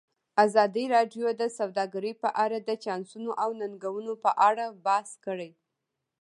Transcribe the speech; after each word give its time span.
ازادي 0.45 0.85
راډیو 0.95 1.27
د 1.41 1.43
سوداګري 1.57 2.13
په 2.23 2.29
اړه 2.43 2.57
د 2.61 2.69
چانسونو 2.83 3.31
او 3.43 3.49
ننګونو 3.61 4.13
په 4.23 4.31
اړه 4.47 4.65
بحث 4.85 5.11
کړی. 5.25 5.51